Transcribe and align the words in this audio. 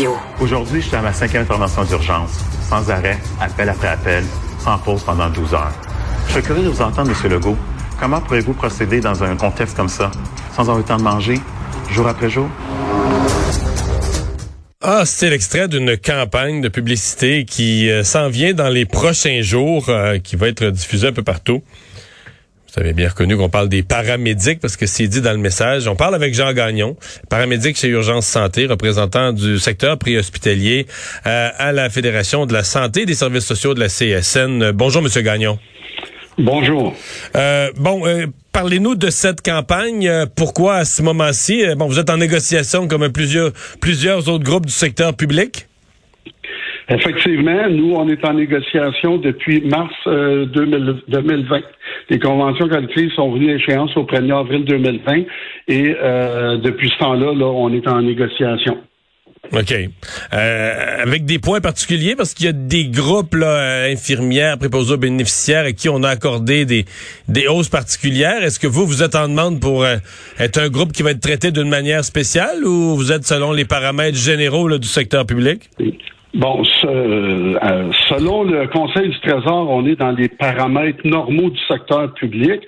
Radio. 0.00 0.16
Aujourd'hui, 0.40 0.80
je 0.80 0.86
suis 0.86 0.96
à 0.96 1.02
ma 1.02 1.12
cinquième 1.12 1.42
intervention 1.42 1.84
d'urgence. 1.84 2.30
Sans 2.66 2.90
arrêt, 2.90 3.18
appel 3.38 3.68
après 3.68 3.88
appel, 3.88 4.24
sans 4.58 4.78
pause 4.78 5.02
pendant 5.02 5.28
12 5.28 5.52
heures. 5.52 5.72
Je 6.28 6.32
suis 6.32 6.42
curieux 6.42 6.62
de 6.62 6.70
vous 6.70 6.80
entendre, 6.80 7.10
M. 7.10 7.30
Legault. 7.30 7.56
Comment 7.98 8.22
pourrez-vous 8.22 8.54
procéder 8.54 9.00
dans 9.00 9.22
un 9.22 9.36
contexte 9.36 9.76
comme 9.76 9.90
ça, 9.90 10.10
sans 10.54 10.62
avoir 10.62 10.78
le 10.78 10.84
temps 10.84 10.96
de 10.96 11.02
manger, 11.02 11.38
jour 11.90 12.08
après 12.08 12.30
jour? 12.30 12.48
Ah, 14.80 15.02
c'est 15.04 15.28
l'extrait 15.28 15.68
d'une 15.68 15.98
campagne 15.98 16.62
de 16.62 16.68
publicité 16.68 17.44
qui 17.44 17.90
euh, 17.90 18.02
s'en 18.02 18.30
vient 18.30 18.54
dans 18.54 18.70
les 18.70 18.86
prochains 18.86 19.42
jours, 19.42 19.90
euh, 19.90 20.18
qui 20.18 20.36
va 20.36 20.48
être 20.48 20.64
diffusée 20.70 21.08
un 21.08 21.12
peu 21.12 21.22
partout. 21.22 21.62
Vous 22.74 22.80
avez 22.80 22.92
bien 22.92 23.08
reconnu 23.08 23.36
qu'on 23.36 23.48
parle 23.48 23.68
des 23.68 23.82
paramédics 23.82 24.60
parce 24.60 24.76
que 24.76 24.86
c'est 24.86 25.08
dit 25.08 25.20
dans 25.20 25.32
le 25.32 25.38
message. 25.38 25.88
On 25.88 25.96
parle 25.96 26.14
avec 26.14 26.34
Jean 26.34 26.52
Gagnon, 26.52 26.96
paramédic 27.28 27.76
chez 27.76 27.88
Urgence 27.88 28.26
Santé, 28.26 28.66
représentant 28.66 29.32
du 29.32 29.58
secteur 29.58 29.98
préhospitalier 29.98 30.86
euh, 31.26 31.50
à 31.58 31.72
la 31.72 31.90
Fédération 31.90 32.46
de 32.46 32.52
la 32.52 32.62
santé 32.62 33.02
et 33.02 33.06
des 33.06 33.14
services 33.14 33.46
sociaux 33.46 33.74
de 33.74 33.80
la 33.80 33.88
CSN. 33.88 34.70
Bonjour, 34.72 35.02
Monsieur 35.02 35.22
Gagnon. 35.22 35.58
Bonjour. 36.38 36.94
Euh, 37.36 37.70
bon, 37.76 38.06
euh, 38.06 38.26
parlez-nous 38.52 38.94
de 38.94 39.10
cette 39.10 39.42
campagne. 39.42 40.08
Euh, 40.08 40.26
pourquoi 40.34 40.76
à 40.76 40.84
ce 40.84 41.02
moment-ci, 41.02 41.64
bon, 41.76 41.86
vous 41.86 41.98
êtes 41.98 42.08
en 42.08 42.16
négociation 42.16 42.88
comme 42.88 43.10
plusieurs 43.10 43.52
plusieurs 43.80 44.28
autres 44.28 44.44
groupes 44.44 44.66
du 44.66 44.72
secteur 44.72 45.14
public? 45.14 45.66
Effectivement, 46.90 47.68
nous, 47.70 47.94
on 47.94 48.08
est 48.08 48.24
en 48.24 48.34
négociation 48.34 49.16
depuis 49.18 49.60
mars 49.62 49.94
2020. 50.06 51.60
Les 52.10 52.18
conventions 52.18 52.68
collectives 52.68 53.12
sont 53.12 53.32
venues 53.32 53.52
à 53.52 53.54
échéance 53.54 53.96
au 53.96 54.04
1er 54.04 54.36
avril 54.36 54.64
2020 54.64 55.22
et 55.68 55.94
depuis 56.62 56.90
ce 56.90 56.98
temps-là, 56.98 57.32
là, 57.32 57.46
on 57.46 57.72
est 57.72 57.86
en 57.86 58.02
négociation. 58.02 58.76
OK. 59.52 59.74
Euh, 60.32 61.02
avec 61.02 61.24
des 61.24 61.38
points 61.38 61.60
particuliers, 61.60 62.14
parce 62.14 62.34
qu'il 62.34 62.46
y 62.46 62.48
a 62.48 62.52
des 62.52 62.86
groupes 62.86 63.34
là, 63.34 63.84
infirmières, 63.90 64.58
préposés 64.58 64.94
aux 64.94 64.98
bénéficiaires 64.98 65.64
à 65.64 65.72
qui 65.72 65.88
on 65.88 66.02
a 66.02 66.08
accordé 66.08 66.64
des, 66.64 66.84
des 67.28 67.48
hausses 67.48 67.68
particulières. 67.68 68.44
Est-ce 68.44 68.60
que 68.60 68.68
vous, 68.68 68.86
vous 68.86 69.02
êtes 69.02 69.16
en 69.16 69.28
demande 69.28 69.60
pour 69.60 69.82
euh, 69.82 69.96
être 70.38 70.58
un 70.58 70.68
groupe 70.68 70.92
qui 70.92 71.02
va 71.02 71.12
être 71.12 71.20
traité 71.20 71.50
d'une 71.50 71.68
manière 71.68 72.04
spéciale 72.04 72.64
ou 72.64 72.94
vous 72.96 73.10
êtes 73.10 73.24
selon 73.24 73.52
les 73.52 73.64
paramètres 73.64 74.18
généraux 74.18 74.68
là, 74.68 74.78
du 74.78 74.88
secteur 74.88 75.26
public? 75.26 75.68
Bon, 76.34 76.62
euh, 76.84 77.92
selon 78.08 78.44
le 78.44 78.68
Conseil 78.68 79.08
du 79.08 79.20
Trésor, 79.20 79.68
on 79.68 79.84
est 79.84 79.96
dans 79.96 80.12
les 80.12 80.28
paramètres 80.28 81.04
normaux 81.04 81.50
du 81.50 81.60
secteur 81.66 82.14
public. 82.14 82.62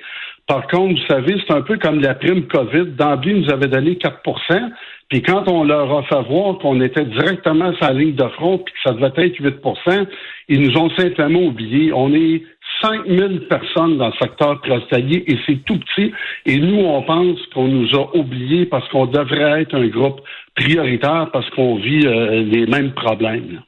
Par 0.49 0.67
contre, 0.67 1.01
vous 1.01 1.07
savez, 1.09 1.37
c'est 1.47 1.55
un 1.55 1.63
peu 1.63 1.79
comme 1.79 2.01
la 2.01 2.15
prime 2.15 2.49
COVID. 2.49 2.87
D'emblée, 2.97 3.35
nous 3.35 3.51
avait 3.51 3.69
donné 3.69 3.93
4% 3.95 4.73
puis 5.13 5.21
quand 5.21 5.47
on 5.47 5.65
leur 5.65 5.95
a 5.95 6.03
fait 6.05 6.23
voir 6.23 6.57
qu'on 6.57 6.81
était 6.81 7.05
directement 7.05 7.75
sur 7.75 7.85
la 7.85 7.93
ligne 7.93 8.15
de 8.15 8.29
front 8.29 8.57
puis 8.57 8.73
que 8.73 8.81
ça 8.83 8.95
devait 8.95 9.27
être 9.27 9.39
8% 9.43 10.07
ils 10.49 10.61
nous 10.61 10.79
ont 10.79 10.89
simplement 10.97 11.43
oublié. 11.43 11.93
On 11.93 12.15
est 12.15 12.43
5000 12.81 13.47
personnes 13.49 13.99
dans 13.99 14.07
le 14.07 14.15
secteur 14.19 14.59
hospitalier 14.67 15.23
et 15.27 15.37
c'est 15.47 15.63
tout 15.65 15.79
petit. 15.79 16.13
Et 16.47 16.57
nous, 16.57 16.79
on 16.79 17.03
pense 17.03 17.39
qu'on 17.53 17.69
nous 17.69 17.95
a 17.95 18.17
oubliés 18.17 18.65
parce 18.65 18.89
qu'on 18.89 19.05
devrait 19.05 19.61
être 19.61 19.75
un 19.75 19.87
groupe 19.89 20.23
prioritaire 20.55 21.31
parce 21.33 21.49
qu'on 21.51 21.77
vit 21.77 22.07
euh, 22.07 22.43
les 22.43 22.67
mêmes 22.67 22.93
problèmes. 22.93 23.63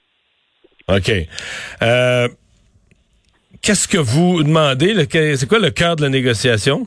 OK. 0.89 1.11
Euh, 1.83 2.29
Qu'est-ce 3.63 3.89
que 3.89 3.97
vous 3.97 4.43
demandez? 4.43 4.95
C'est 5.11 5.49
quoi 5.49 5.59
le 5.59 5.71
cœur 5.71 5.97
de 5.97 6.03
la 6.03 6.11
négociation? 6.11 6.87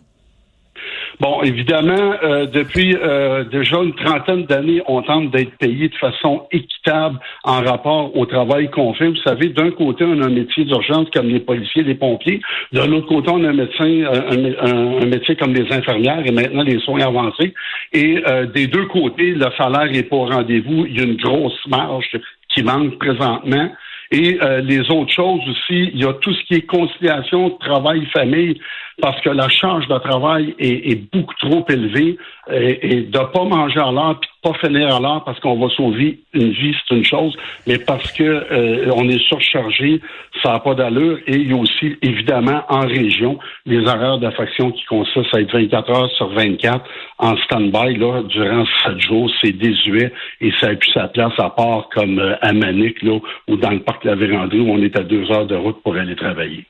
Bon, 1.20 1.42
évidemment, 1.42 2.14
euh, 2.22 2.46
depuis 2.46 2.96
euh, 2.96 3.44
déjà 3.46 3.78
une 3.78 3.96
trentaine 3.96 4.46
d'années, 4.46 4.84
on 4.86 5.02
tente 5.02 5.32
d'être 5.32 5.58
payé 5.58 5.90
de 5.90 5.96
façon 5.96 6.44
équitable 6.52 7.18
en 7.44 7.64
rapport 7.64 8.16
au 8.16 8.28
travail 8.28 8.70
qu'on 8.70 8.94
fait. 8.94 9.08
Vous 9.08 9.24
savez, 9.26 9.50
d'un 9.50 9.72
côté, 9.72 10.06
on 10.06 10.22
a 10.22 10.28
un 10.28 10.30
métier 10.30 10.64
d'urgence 10.66 11.08
comme 11.12 11.30
les 11.30 11.40
policiers, 11.40 11.82
les 11.82 11.96
pompiers. 11.96 12.40
De 12.72 12.82
l'autre 12.82 13.08
côté, 13.08 13.32
on 13.32 13.44
a 13.44 13.50
un 13.50 13.54
médecin, 13.54 13.90
euh, 13.90 15.02
un, 15.02 15.06
métier 15.08 15.36
comme 15.36 15.56
les 15.56 15.66
infirmières 15.74 16.24
et 16.24 16.32
maintenant 16.32 16.62
les 16.62 16.80
soins 16.82 17.02
avancés. 17.02 17.56
Et 17.94 18.22
des 18.54 18.68
deux 18.68 18.86
côtés, 18.86 19.34
le 19.34 19.48
salaire 19.58 19.90
n'est 19.92 20.04
pas 20.04 20.18
au 20.18 20.26
rendez-vous. 20.26 20.86
Il 20.86 20.98
y 20.98 21.00
a 21.00 21.04
une 21.04 21.16
grosse 21.16 21.66
marge 21.68 22.12
qui 22.54 22.62
manque 22.62 23.00
présentement. 23.00 23.70
Et 24.12 24.40
les 24.64 24.90
autres 24.90 25.12
choses 25.12 25.42
aussi, 25.50 25.92
il 25.94 26.00
y 26.00 26.06
a 26.06 26.14
tout 26.14 26.34
ce 26.34 26.44
qui 26.44 26.56
est 26.56 26.62
conciliation 26.62 27.52
travail-famille 27.52 28.60
parce 29.02 29.20
que 29.22 29.30
la 29.30 29.48
charge 29.48 29.88
de 29.88 29.98
travail 30.00 30.56
est, 30.58 31.12
beaucoup 31.14 31.36
trop 31.40 31.66
élevée 31.70 32.18
et, 32.52 33.02
de 33.02 33.20
ne 33.20 33.26
pas 33.26 33.44
manger 33.44 33.80
à 33.80 33.92
l'heure 33.92 34.20
puis 34.20 34.30
de 34.44 34.50
pas 34.50 34.58
finir 34.58 34.96
à 34.96 35.00
l'heure 35.00 35.24
parce 35.24 35.40
qu'on 35.40 35.60
va 35.60 35.70
sauver 35.76 36.20
une 36.34 36.52
vie, 36.52 36.76
c'est 36.88 36.96
une 36.96 37.06
chose, 37.06 37.36
mais 37.68 37.78
parce 37.78 38.12
que 38.14 38.24
euh, 38.24 38.92
on 38.96 39.08
est 39.08 39.22
surchargé, 39.28 40.02
ça 40.42 40.54
n'a 40.54 40.60
pas 40.60 40.74
d'allure. 40.74 41.20
Et 41.28 41.36
il 41.36 41.52
y 41.52 41.54
a 41.54 41.58
aussi, 41.58 41.98
évidemment, 42.02 42.64
en 42.70 42.82
région, 42.82 43.38
les 43.66 43.80
horaires 43.80 44.18
d'affection 44.18 44.72
qui 44.72 44.84
consistent 44.86 45.34
à 45.34 45.42
être 45.42 45.54
24 45.54 45.90
heures 45.92 46.12
sur 46.12 46.30
24 46.30 46.84
en 47.20 47.36
stand-by 47.38 47.98
là, 47.98 48.24
durant 48.24 48.66
7 48.86 49.00
jours. 49.00 49.30
C'est 49.42 49.52
désuet 49.52 50.12
et 50.42 50.52
ça 50.60 50.70
a 50.70 50.76
plus 50.76 50.92
sa 50.92 51.08
place 51.08 51.34
à 51.38 51.50
part 51.50 51.90
comme 51.94 52.20
euh, 52.20 52.36
à 52.42 52.54
Manic, 52.54 53.02
là, 53.04 53.20
ou 53.48 53.58
dans 53.58 53.72
le 53.72 53.80
parc 53.80 53.97
la 54.04 54.16
Vérandrie 54.16 54.60
où 54.60 54.72
on 54.72 54.82
est 54.82 54.98
à 54.98 55.04
deux 55.04 55.30
heures 55.32 55.48
de 55.48 55.56
route 55.56 55.82
pour 55.84 55.96
aller 55.96 56.16
travailler. 56.16 56.66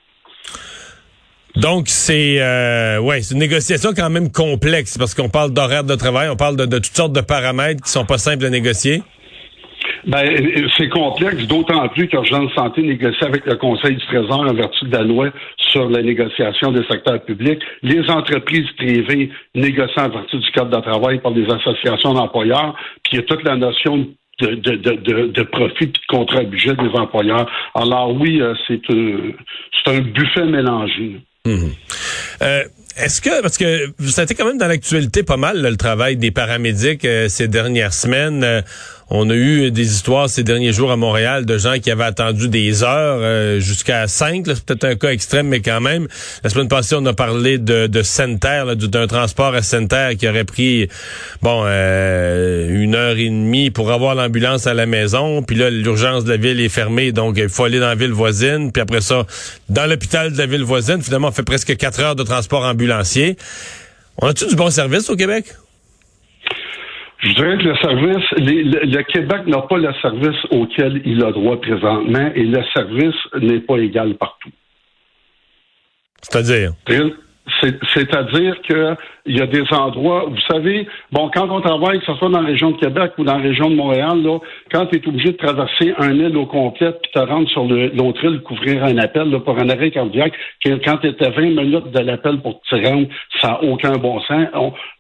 Donc 1.56 1.86
c'est 1.88 2.40
euh, 2.40 3.00
ouais, 3.00 3.22
c'est 3.22 3.34
une 3.34 3.40
négociation 3.40 3.90
quand 3.96 4.12
même 4.12 4.32
complexe 4.32 4.98
parce 4.98 5.16
qu'on 5.16 5.30
parle 5.30 5.52
d'horaire 5.52 5.84
de 5.84 5.96
travail, 5.96 6.30
on 6.30 6.36
parle 6.36 6.56
de, 6.56 6.66
toutes 6.66 6.96
sortes 6.96 7.14
de 7.14 7.22
paramètres 7.22 7.84
qui 7.84 7.90
sont 7.90 8.06
pas 8.06 8.20
simples 8.20 8.46
à 8.46 8.50
négocier. 8.50 9.02
Ben, 10.06 10.24
c'est 10.78 10.90
complexe, 10.90 11.48
d'autant 11.48 11.88
plus 11.90 12.08
qu'Urgence 12.08 12.52
Santé 12.54 12.82
négocie 12.82 13.24
avec 13.24 13.46
le 13.46 13.56
Conseil 13.56 13.96
du 13.96 14.06
Trésor 14.06 14.42
en 14.42 14.54
vertu 14.54 14.86
de 14.86 14.96
la 14.96 15.04
loi 15.04 15.30
sur 15.58 15.90
la 15.90 16.02
négociation 16.02 16.72
des 16.72 16.86
secteurs 16.86 17.22
publics. 17.26 17.62
Les 17.82 18.08
entreprises 18.10 18.70
privées 18.78 19.32
négocient 19.56 20.06
en 20.06 20.10
vertu 20.10 20.38
du 20.38 20.52
Code 20.52 20.70
de 20.70 20.80
travail 20.80 21.20
par 21.20 21.32
des 21.32 21.46
associations 21.50 22.14
d'employeurs, 22.14 22.76
puis 23.04 23.14
il 23.14 23.16
y 23.18 23.20
a 23.20 23.24
toute 23.24 23.44
la 23.44 23.56
notion 23.56 23.98
de, 23.98 24.08
de, 24.40 24.56
de, 24.56 25.28
de, 25.28 25.44
profit 25.44 25.86
et 25.86 25.88
de 25.88 25.98
contrat 26.08 26.44
budget 26.44 26.76
des 26.76 26.90
employeurs. 26.90 27.50
Alors 27.74 28.14
oui, 28.14 28.42
euh, 28.42 28.54
c'est 28.68 28.82
un, 28.90 30.00
buffet 30.00 30.46
mélangé. 30.46 31.22
Mhm. 31.46 31.72
Euh, 32.42 32.64
est-ce 32.98 33.22
que, 33.22 33.42
parce 33.42 33.58
que 33.58 33.94
ça 34.02 34.24
a 34.24 34.26
quand 34.26 34.46
même 34.46 34.58
dans 34.58 34.68
l'actualité 34.68 35.24
pas 35.24 35.38
mal, 35.38 35.62
le 35.62 35.78
travail 35.78 36.18
des 36.18 36.32
paramédics 36.32 37.06
euh, 37.06 37.30
ces 37.30 37.48
dernières 37.48 37.94
semaines. 37.94 38.44
Euh, 38.44 38.62
on 39.10 39.30
a 39.30 39.34
eu 39.34 39.72
des 39.72 39.94
histoires 39.94 40.30
ces 40.30 40.44
derniers 40.44 40.74
jours 40.74 40.92
à 40.92 40.98
Montréal 40.98 41.46
de 41.46 41.58
gens 41.58 41.80
qui 41.80 41.90
avaient 41.90 42.04
attendu 42.04 42.50
des 42.50 42.84
heures 42.84 43.20
euh, 43.22 43.60
jusqu'à 43.60 44.08
5. 44.08 44.44
C'est 44.46 44.66
peut-être 44.66 44.84
un 44.84 44.96
cas 44.96 45.10
extrême, 45.10 45.48
mais 45.48 45.62
quand 45.62 45.80
même. 45.80 46.08
La 46.44 46.50
semaine 46.50 46.68
passée, 46.68 46.96
on 46.98 47.06
a 47.06 47.14
parlé 47.14 47.58
de, 47.58 47.88
de 47.88 48.04
Center, 48.04 48.64
d'un 48.76 49.08
transport 49.08 49.54
à 49.54 49.62
Center 49.62 50.10
qui 50.18 50.28
aurait 50.28 50.44
pris 50.44 50.90
bon 51.42 51.64
euh, 51.66 52.68
une 52.70 52.96
heure 52.96 53.18
et 53.18 53.30
demie 53.30 53.72
pour 53.72 53.92
avoir 53.92 54.14
l'ambulance 54.16 54.68
à 54.68 54.74
la 54.74 54.86
maison. 54.86 55.42
Puis 55.42 55.56
là, 55.56 55.70
l'urgence 55.70 56.26
de 56.26 56.32
la 56.32 56.38
ville 56.38 56.60
est 56.60 56.70
fermée, 56.70 57.14
donc 57.14 57.36
il 57.38 57.50
faut 57.50 57.64
aller 57.64 57.80
dans 57.80 57.88
la 57.88 57.96
ville 57.96 58.12
voisine. 58.12 58.72
Puis 58.74 58.82
après 58.82 59.02
ça, 59.02 59.26
dans 59.70 59.86
l'hôpital 59.86 60.34
de 60.34 60.38
la 60.38 60.48
ville 60.48 60.64
voisine, 60.64 61.02
finalement, 61.02 61.30
on 61.30 61.32
fait 61.32 61.44
presque 61.44 61.78
quatre 61.78 62.02
heures 62.02 62.16
de 62.16 62.24
transport 62.24 62.66
ambulancier. 62.66 63.38
On 64.22 64.28
a-tu 64.28 64.48
du 64.48 64.56
bon 64.56 64.70
service 64.70 65.10
au 65.10 65.16
Québec? 65.16 65.46
Je 67.20 67.34
dirais 67.34 67.58
que 67.58 67.64
le 67.64 67.76
service, 67.78 68.26
le, 68.38 69.02
Québec 69.04 69.48
n'a 69.48 69.62
pas 69.64 69.78
le 69.78 69.92
service 70.02 70.46
auquel 70.52 71.02
il 71.04 71.24
a 71.24 71.32
droit 71.32 71.60
présentement 71.60 72.32
et 72.36 72.44
le 72.44 72.64
service 72.76 73.16
n'est 73.42 73.60
pas 73.60 73.78
égal 73.78 74.16
partout. 74.16 74.52
C'est-à-dire? 76.22 76.74
C'est-à-dire 77.94 78.62
que 78.68 78.96
il 79.28 79.38
y 79.38 79.42
a 79.42 79.46
des 79.46 79.64
endroits, 79.72 80.26
vous 80.28 80.40
savez, 80.50 80.88
bon, 81.12 81.30
quand 81.34 81.50
on 81.50 81.60
travaille, 81.60 82.00
que 82.00 82.06
ce 82.06 82.14
soit 82.16 82.30
dans 82.30 82.42
la 82.42 82.48
région 82.48 82.72
de 82.72 82.78
Québec 82.78 83.12
ou 83.18 83.24
dans 83.24 83.36
la 83.36 83.44
région 83.44 83.70
de 83.70 83.76
Montréal, 83.76 84.24
là, 84.24 84.40
quand 84.72 84.86
tu 84.86 84.98
es 84.98 85.08
obligé 85.08 85.34
de 85.34 85.38
traverser 85.38 85.94
un 85.98 86.14
île 86.14 86.38
au 86.38 86.46
complet 86.46 86.94
puis 87.02 87.12
te 87.14 87.20
rendre 87.20 87.48
sur 87.50 87.66
l'autre 87.66 88.24
île, 88.24 88.40
couvrir 88.42 88.86
un 88.86 88.98
appel 88.98 89.30
là, 89.30 89.40
pour 89.40 89.60
un 89.60 89.70
arrêt 89.70 89.92
cardiaque, 89.92 90.34
quand 90.64 90.98
tu 90.98 91.08
es 91.08 91.26
à 91.26 91.30
20 91.30 91.42
minutes 91.42 91.92
de 91.92 92.00
l'appel 92.00 92.40
pour 92.40 92.62
te 92.62 92.76
rendre, 92.76 93.08
ça 93.42 93.50
n'a 93.50 93.64
aucun 93.64 93.94
bon 93.98 94.20
sens. 94.22 94.48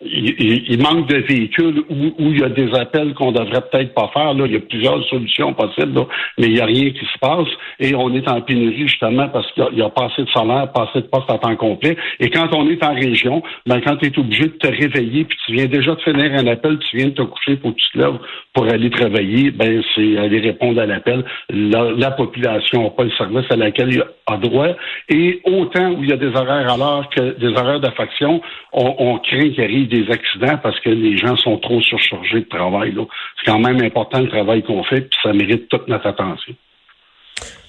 il, 0.01 0.81
manque 0.81 1.07
de 1.07 1.17
véhicules 1.17 1.83
où, 1.89 2.13
il 2.19 2.39
y 2.39 2.43
a 2.43 2.49
des 2.49 2.73
appels 2.75 3.13
qu'on 3.13 3.31
devrait 3.31 3.61
peut-être 3.71 3.93
pas 3.93 4.09
faire. 4.13 4.33
Là. 4.33 4.45
Il 4.45 4.53
y 4.53 4.57
a 4.57 4.59
plusieurs 4.59 5.03
solutions 5.05 5.53
possibles, 5.53 6.05
mais 6.37 6.47
il 6.47 6.53
n'y 6.53 6.61
a 6.61 6.65
rien 6.65 6.91
qui 6.91 7.05
se 7.05 7.17
passe. 7.19 7.47
Et 7.79 7.95
on 7.95 8.13
est 8.13 8.27
en 8.29 8.41
pénurie 8.41 8.87
justement 8.87 9.29
parce 9.29 9.49
qu'il 9.53 9.67
n'y 9.73 9.81
a, 9.81 9.89
pas 9.89 10.05
assez 10.05 10.23
de 10.23 10.29
salaire, 10.29 10.71
pas 10.73 10.87
assez 10.89 11.01
de 11.01 11.07
postes 11.07 11.29
à 11.29 11.37
temps 11.37 11.55
complet. 11.55 11.95
Et 12.19 12.29
quand 12.37 12.53
on 12.53 12.69
est 12.69 12.83
en 12.83 12.93
région, 12.93 13.41
ben, 13.65 13.81
quand 13.81 13.95
tu 13.97 14.11
obligé 14.19 14.43
de 14.43 14.57
te 14.57 14.67
réveiller, 14.67 15.25
puis 15.25 15.37
tu 15.45 15.53
viens 15.53 15.65
déjà 15.65 15.95
de 15.95 16.01
finir 16.01 16.31
un 16.33 16.45
appel, 16.47 16.77
tu 16.79 16.97
viens 16.97 17.07
de 17.07 17.11
te 17.13 17.23
coucher, 17.23 17.55
pour 17.55 17.73
que 17.73 17.79
tu 17.79 17.91
te 17.93 17.97
lèves 17.97 18.19
pour 18.53 18.67
aller 18.67 18.89
travailler, 18.89 19.51
ben 19.51 19.81
c'est 19.95 20.17
aller 20.17 20.39
répondre 20.39 20.79
à 20.79 20.85
l'appel. 20.85 21.23
La, 21.49 22.11
population 22.11 22.83
n'a 22.83 22.89
pas 22.91 23.03
le 23.03 23.11
service 23.11 23.45
à 23.49 23.55
laquelle 23.55 23.93
il 23.93 24.03
a 24.27 24.37
droit. 24.37 24.69
Et 25.09 25.41
autant 25.45 25.91
où 25.91 26.03
il 26.03 26.09
y 26.09 26.13
a 26.13 26.17
des 26.17 26.35
horaires 26.35 26.71
à 26.71 26.77
l'heure 26.77 27.09
que 27.09 27.37
des 27.39 27.49
horaires 27.57 27.79
d'affection, 27.79 28.41
on, 28.71 28.95
on 28.97 29.17
craint 29.19 29.49
qu'il 29.49 29.63
arrive 29.63 29.87
des 29.87 30.09
accidents 30.11 30.57
parce 30.61 30.79
que 30.79 30.89
les 30.89 31.17
gens 31.17 31.35
sont 31.37 31.57
trop 31.57 31.81
surchargés 31.81 32.41
de 32.41 32.49
travail. 32.49 32.95
C'est 33.37 33.51
quand 33.51 33.59
même 33.59 33.81
important 33.83 34.19
le 34.19 34.29
travail 34.29 34.63
qu'on 34.63 34.83
fait, 34.83 35.01
puis 35.01 35.19
ça 35.23 35.33
mérite 35.33 35.69
toute 35.69 35.87
notre 35.87 36.07
attention. 36.07 36.53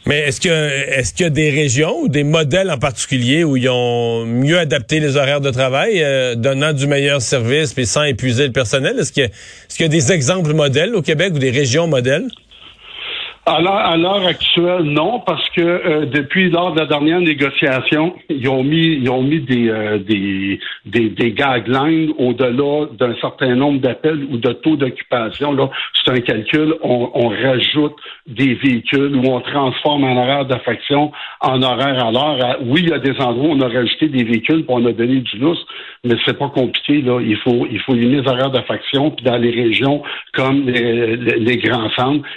Mais 0.06 0.20
est-ce 0.20 0.40
que 0.40 0.48
est-ce 0.48 1.12
qu'il 1.12 1.24
y 1.24 1.26
a 1.26 1.30
des 1.30 1.50
régions 1.50 2.00
ou 2.00 2.08
des 2.08 2.24
modèles 2.24 2.70
en 2.70 2.78
particulier 2.78 3.44
où 3.44 3.56
ils 3.56 3.68
ont 3.68 4.24
mieux 4.24 4.58
adapté 4.58 5.00
les 5.00 5.16
horaires 5.16 5.40
de 5.40 5.50
travail, 5.50 6.02
euh, 6.02 6.34
donnant 6.34 6.72
du 6.72 6.86
meilleur 6.86 7.20
service 7.20 7.76
mais 7.76 7.84
sans 7.84 8.04
épuiser 8.04 8.46
le 8.46 8.52
personnel? 8.52 8.98
Est-ce 8.98 9.12
qu'il 9.12 9.24
y, 9.24 9.82
y, 9.82 9.84
a 9.84 9.88
des 9.88 10.12
exemples 10.12 10.54
modèles 10.54 10.94
au 10.94 11.02
Québec 11.02 11.32
ou 11.34 11.38
des 11.38 11.50
régions 11.50 11.86
modèles? 11.86 12.28
À 13.50 13.96
l'heure 13.96 14.26
actuelle, 14.26 14.82
non, 14.82 15.20
parce 15.20 15.48
que 15.50 15.62
euh, 15.62 16.04
depuis 16.04 16.50
lors 16.50 16.74
de 16.74 16.80
la 16.80 16.86
dernière 16.86 17.18
négociation, 17.18 18.14
ils 18.28 18.46
ont 18.46 18.62
mis 18.62 18.98
ils 19.00 19.08
ont 19.08 19.22
mis 19.22 19.40
des 19.40 19.70
euh, 19.70 19.96
des, 19.96 20.60
des, 20.84 21.08
des 21.08 21.34
au-delà 22.18 22.88
d'un 22.92 23.14
certain 23.22 23.54
nombre 23.54 23.80
d'appels 23.80 24.26
ou 24.30 24.36
de 24.36 24.52
taux 24.52 24.76
d'occupation. 24.76 25.52
Là, 25.52 25.70
c'est 25.94 26.12
un 26.12 26.20
calcul. 26.20 26.74
On, 26.82 27.10
on, 27.14 27.28
rajoute 27.28 27.96
des 28.26 28.52
véhicules 28.52 29.16
ou 29.16 29.24
on 29.24 29.40
transforme 29.40 30.04
un 30.04 30.16
horaire 30.18 30.44
d'affection 30.44 31.10
en 31.40 31.62
horaire 31.62 32.04
à 32.04 32.12
l'heure. 32.12 32.58
Oui, 32.66 32.80
il 32.82 32.90
y 32.90 32.92
a 32.92 32.98
des 32.98 33.18
endroits 33.18 33.48
où 33.48 33.52
on 33.52 33.60
a 33.62 33.68
rajouté 33.68 34.08
des 34.08 34.24
véhicules, 34.24 34.66
pour 34.66 34.74
on 34.74 34.84
a 34.84 34.92
donné 34.92 35.20
du 35.20 35.38
lousse, 35.38 35.64
mais 36.04 36.16
c'est 36.26 36.38
pas 36.38 36.50
compliqué. 36.50 37.00
Là, 37.00 37.20
il 37.22 37.36
faut 37.38 37.66
il 37.70 37.80
faut 37.80 37.94
limiter 37.94 38.20
les 38.20 38.28
horaires 38.28 38.50
d'affection. 38.50 39.10
Puis 39.10 39.24
dans 39.24 39.38
les 39.38 39.50
régions 39.50 40.02
comme 40.34 40.68
les, 40.68 41.16
les 41.16 41.56
grands 41.56 41.90
centres, 41.90 42.28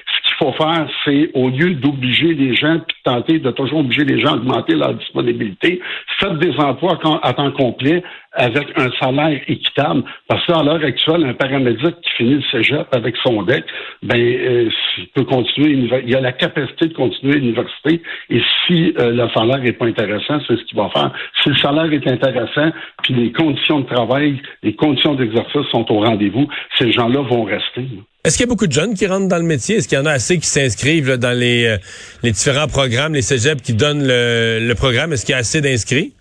faut 0.41 0.53
faire, 0.53 0.87
c'est 1.05 1.29
au 1.33 1.49
lieu 1.49 1.75
d'obliger 1.75 2.33
les 2.33 2.55
gens, 2.55 2.79
puis 2.79 2.95
de 3.05 3.11
tenter 3.11 3.39
de 3.39 3.51
toujours 3.51 3.79
obliger 3.79 4.05
les 4.05 4.19
gens 4.19 4.33
à 4.33 4.35
augmenter 4.35 4.75
leur 4.75 4.93
disponibilité, 4.95 5.79
faites 6.19 6.37
des 6.39 6.55
emplois 6.57 6.99
à 7.21 7.33
temps 7.33 7.51
complet 7.51 8.03
avec 8.33 8.67
un 8.77 8.89
salaire 8.99 9.39
équitable. 9.47 10.03
Parce 10.27 10.45
qu'à 10.45 10.63
l'heure 10.63 10.83
actuelle, 10.83 11.25
un 11.25 11.33
paramédic 11.33 11.95
qui 12.01 12.11
finit 12.17 12.35
le 12.35 12.43
cégep 12.51 12.87
avec 12.93 13.15
son 13.17 13.43
deck, 13.43 13.65
ben, 14.03 14.17
euh, 14.17 14.69
il 14.97 15.07
peut 15.09 15.25
continuer, 15.25 15.89
il 16.05 16.15
a 16.15 16.21
la 16.21 16.31
capacité 16.31 16.87
de 16.87 16.93
continuer 16.93 17.33
l'université. 17.33 18.01
Et 18.29 18.41
si 18.65 18.93
euh, 18.97 19.11
le 19.11 19.29
salaire 19.35 19.59
n'est 19.59 19.73
pas 19.73 19.85
intéressant, 19.85 20.39
c'est 20.47 20.57
ce 20.57 20.63
qu'il 20.63 20.77
va 20.77 20.89
faire. 20.89 21.11
Si 21.43 21.49
le 21.49 21.55
salaire 21.57 21.91
est 21.91 22.07
intéressant, 22.07 22.71
puis 23.03 23.13
les 23.13 23.31
conditions 23.31 23.81
de 23.81 23.85
travail, 23.85 24.41
les 24.63 24.75
conditions 24.75 25.13
d'exercice 25.15 25.67
sont 25.71 25.91
au 25.91 25.99
rendez-vous, 25.99 26.47
ces 26.79 26.91
gens-là 26.91 27.21
vont 27.21 27.43
rester. 27.43 27.85
Est-ce 28.23 28.37
qu'il 28.37 28.45
y 28.45 28.49
a 28.49 28.53
beaucoup 28.53 28.67
de 28.67 28.71
jeunes 28.71 28.93
qui 28.93 29.07
rentrent 29.07 29.27
dans 29.27 29.37
le 29.37 29.43
métier? 29.43 29.77
Est-ce 29.77 29.87
qu'il 29.87 29.97
y 29.97 30.01
en 30.01 30.05
a 30.05 30.11
assez 30.11 30.37
qui 30.37 30.45
s'inscrivent 30.45 31.17
dans 31.17 31.35
les, 31.35 31.65
euh, 31.65 31.77
les 32.21 32.31
différents 32.31 32.67
programmes, 32.67 33.13
les 33.15 33.23
cégeps 33.23 33.63
qui 33.63 33.73
donnent 33.73 34.05
le, 34.05 34.59
le 34.61 34.75
programme? 34.75 35.11
Est-ce 35.11 35.25
qu'il 35.25 35.33
y 35.33 35.35
a 35.35 35.39
assez 35.39 35.59
d'inscrits? 35.59 36.13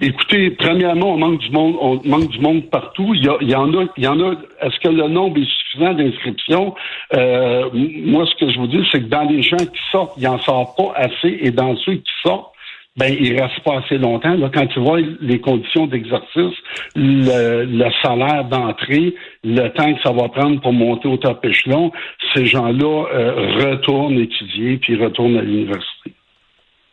Écoutez, 0.00 0.50
premièrement, 0.52 1.12
on 1.12 1.18
manque 1.18 1.40
du 1.40 1.50
monde, 1.50 1.74
on 1.80 2.00
manque 2.08 2.30
du 2.30 2.38
monde 2.38 2.70
partout. 2.70 3.12
Il 3.14 3.22
y, 3.22 3.28
il 3.42 3.50
y 3.50 3.54
en 3.54 3.70
a, 3.74 3.84
il 3.98 4.04
y 4.04 4.06
en 4.06 4.18
a. 4.20 4.32
Est-ce 4.62 4.78
que 4.80 4.88
le 4.88 5.08
nombre 5.08 5.38
est 5.38 5.44
suffisant 5.44 5.92
d'inscriptions? 5.92 6.74
Euh, 7.14 7.68
Moi, 7.74 8.24
ce 8.24 8.42
que 8.42 8.50
je 8.50 8.58
vous 8.58 8.68
dis, 8.68 8.80
c'est 8.90 9.00
que 9.00 9.08
dans 9.08 9.24
les 9.28 9.42
gens 9.42 9.56
qui 9.58 9.80
sortent, 9.92 10.14
il 10.16 10.26
en 10.26 10.40
sort 10.40 10.74
pas 10.74 10.92
assez, 10.96 11.38
et 11.42 11.50
dans 11.50 11.76
ceux 11.78 11.96
qui 11.96 12.12
sortent, 12.22 12.52
ben 12.96 13.14
il 13.18 13.40
reste 13.40 13.60
pas 13.64 13.78
assez 13.78 13.96
longtemps. 13.96 14.34
Là, 14.34 14.50
quand 14.52 14.66
tu 14.66 14.80
vois 14.80 14.98
les 15.20 15.40
conditions 15.40 15.86
d'exercice, 15.86 16.56
le, 16.96 17.84
salaire 18.02 18.44
d'entrée, 18.44 19.14
le 19.44 19.68
temps 19.68 19.94
que 19.94 20.02
ça 20.02 20.12
va 20.12 20.28
prendre 20.28 20.60
pour 20.60 20.72
monter 20.72 21.08
au 21.08 21.16
top 21.16 21.44
échelon, 21.44 21.92
ces 22.34 22.46
gens-là 22.46 23.06
euh, 23.14 23.70
retournent 23.70 24.18
étudier 24.18 24.78
puis 24.78 24.96
retournent 24.96 25.36
à 25.36 25.42
l'université. 25.42 26.12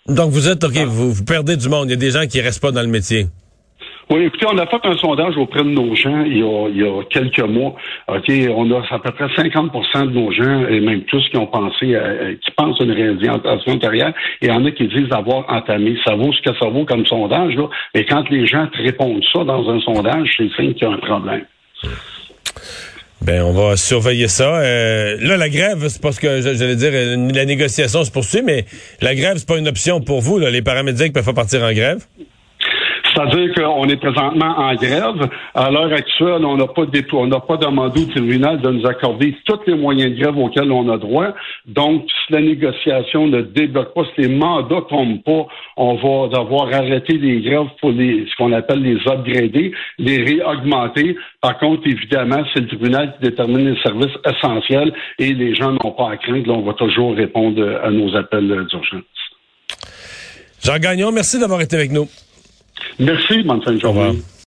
Donc 0.07 0.29
vous 0.29 0.47
êtes, 0.47 0.63
OK, 0.63 0.77
vous, 0.85 1.25
perdez 1.25 1.57
du 1.57 1.69
monde. 1.69 1.87
Il 1.87 1.91
y 1.91 1.93
a 1.93 1.97
des 1.97 2.11
gens 2.11 2.27
qui 2.27 2.39
restent 2.39 2.61
pas 2.61 2.71
dans 2.71 2.83
le 2.83 2.87
métier. 2.87 3.25
Oui, 4.09 4.23
écoutez, 4.23 4.45
on 4.45 4.57
a 4.59 4.67
fait 4.67 4.83
un 4.83 4.95
sondage 4.97 5.35
auprès 5.35 5.63
de 5.63 5.69
nos 5.69 5.95
gens 5.95 6.23
il 6.25 6.37
y 6.37 6.43
a, 6.43 7.03
quelques 7.09 7.39
mois. 7.39 7.75
OK, 8.07 8.31
on 8.55 8.71
a 8.71 8.83
à 8.91 8.99
peu 8.99 9.11
près 9.11 9.25
50% 9.25 10.07
de 10.07 10.11
nos 10.11 10.31
gens, 10.31 10.67
et 10.67 10.79
même 10.79 11.01
tous 11.05 11.27
qui 11.29 11.37
ont 11.37 11.47
pensé, 11.47 11.97
qui 12.43 12.51
pensent 12.51 12.79
à 12.79 12.83
une 12.83 12.91
réorientation 12.91 13.73
intérieure, 13.73 14.13
et 14.41 14.45
il 14.45 14.49
y 14.49 14.51
en 14.51 14.63
a 14.63 14.71
qui 14.71 14.87
disent 14.87 15.11
avoir 15.11 15.51
entamé. 15.51 15.97
Ça 16.05 16.13
vaut 16.13 16.31
ce 16.33 16.41
que 16.41 16.55
ça 16.59 16.67
vaut 16.67 16.85
comme 16.85 17.05
sondage, 17.07 17.55
là. 17.55 17.67
Mais 17.95 18.05
quand 18.05 18.29
les 18.29 18.45
gens 18.45 18.67
répondent 18.73 19.23
ça 19.33 19.43
dans 19.43 19.67
un 19.69 19.79
sondage, 19.79 20.29
c'est 20.37 20.51
signe 20.55 20.73
qu'il 20.75 20.87
y 20.87 20.91
a 20.91 20.93
un 20.93 20.97
problème. 20.97 21.45
Ben, 23.21 23.41
on 23.41 23.53
va 23.53 23.75
surveiller 23.75 24.27
ça. 24.27 24.59
Euh, 24.59 25.17
là, 25.19 25.35
la 25.37 25.49
grève, 25.49 25.87
c'est 25.87 26.01
parce 26.01 26.19
que 26.19 26.41
j'allais 26.41 26.75
dire 26.75 26.91
la 26.91 27.45
négociation 27.45 28.03
se 28.03 28.11
poursuit, 28.11 28.43
mais 28.43 28.65
la 29.01 29.15
grève, 29.15 29.37
c'est 29.37 29.47
pas 29.47 29.57
une 29.57 29.67
option 29.67 29.99
pour 29.99 30.21
vous. 30.21 30.37
Là. 30.37 30.51
Les 30.51 30.61
paramédics 30.61 31.11
peuvent 31.11 31.25
pas 31.25 31.33
partir 31.33 31.63
en 31.63 31.73
grève? 31.73 32.05
C'est-à-dire 33.15 33.53
qu'on 33.55 33.87
est 33.87 33.95
présentement 33.95 34.57
en 34.57 34.75
grève. 34.75 35.29
À 35.53 35.71
l'heure 35.71 35.93
actuelle, 35.93 36.43
on 36.43 36.57
n'a 36.57 36.67
pas, 36.67 36.83
on 37.13 37.27
n'a 37.27 37.39
pas 37.39 37.57
demandé 37.57 38.01
au 38.01 38.05
tribunal 38.05 38.59
de 38.59 38.69
nous 38.69 38.85
accorder 38.85 39.35
tous 39.45 39.59
les 39.67 39.75
moyens 39.75 40.11
de 40.11 40.21
grève 40.21 40.37
auxquels 40.37 40.71
on 40.71 40.89
a 40.89 40.97
droit. 40.97 41.27
Donc, 41.65 42.05
si 42.09 42.33
la 42.33 42.41
négociation 42.41 43.27
ne 43.27 43.41
débloque 43.41 43.93
pas, 43.93 44.03
si 44.15 44.21
les 44.21 44.27
mandats 44.27 44.81
tombent 44.89 45.23
pas, 45.23 45.47
on 45.77 45.95
va 45.95 46.27
devoir 46.27 46.73
arrêter 46.73 47.17
les 47.17 47.41
grèves 47.41 47.69
pour 47.79 47.91
les, 47.91 48.25
ce 48.29 48.35
qu'on 48.35 48.51
appelle 48.51 48.81
les 48.81 48.97
upgrader, 49.07 49.71
les 49.97 50.23
réaugmenter. 50.23 51.15
Par 51.39 51.57
contre, 51.57 51.87
évidemment, 51.87 52.43
c'est 52.53 52.61
le 52.61 52.67
tribunal 52.67 53.13
qui 53.13 53.29
détermine 53.29 53.69
les 53.69 53.81
services 53.81 54.15
essentiels 54.25 54.93
et 55.19 55.33
les 55.33 55.55
gens 55.55 55.71
n'ont 55.71 55.91
pas 55.91 56.11
à 56.11 56.17
craindre. 56.17 56.47
Là, 56.47 56.53
on 56.53 56.63
va 56.63 56.73
toujours 56.73 57.15
répondre 57.15 57.79
à 57.81 57.89
nos 57.91 58.13
appels 58.15 58.47
d'urgence. 58.69 59.03
Jean 60.61 60.79
Gagnon, 60.79 61.11
merci 61.11 61.39
d'avoir 61.39 61.61
été 61.61 61.75
avec 61.75 61.91
nous. 61.91 62.07
Merci, 62.99 63.43
bonne 63.43 63.61
fin. 63.61 64.15